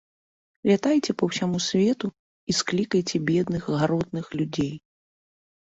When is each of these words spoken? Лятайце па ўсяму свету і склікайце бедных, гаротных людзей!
Лятайце 0.69 1.11
па 1.19 1.23
ўсяму 1.29 1.57
свету 1.67 2.07
і 2.49 2.59
склікайце 2.61 3.17
бедных, 3.29 3.63
гаротных 3.79 4.25
людзей! 4.41 4.73